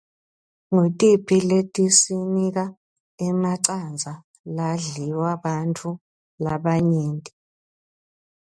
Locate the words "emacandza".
3.27-4.13